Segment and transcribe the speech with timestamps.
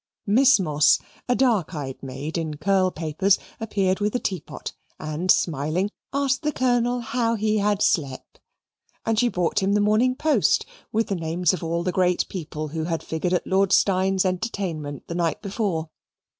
[0.25, 0.97] Miss Moss,
[1.29, 6.51] a dark eyed maid in curl papers, appeared with the teapot, and, smiling, asked the
[6.51, 8.39] Colonel how he had slep?
[9.05, 12.27] And she brought him in the Morning Post, with the names of all the great
[12.29, 15.91] people who had figured at Lord Steyne's entertainment the night before.